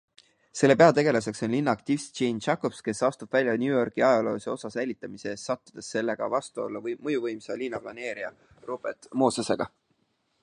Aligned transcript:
Selle 0.59 0.75
peategelaseks 0.81 1.43
on 1.47 1.51
linnaaktivist 1.55 2.21
Jane 2.21 2.39
Jacobs, 2.45 2.79
kes 2.87 3.01
astub 3.09 3.35
välja 3.37 3.53
New 3.63 3.73
Yorgi 3.75 4.05
ajaloolise 4.07 4.51
osa 4.53 4.71
säilitamise 4.75 5.29
eest, 5.33 5.45
sattudes 5.51 5.89
sellega 5.95 6.29
vastuollu 6.35 6.81
mõjuvõimsa 6.87 7.59
linnaplaneerija 7.63 8.33
Robert 8.71 9.09
Mosesega. 9.25 9.69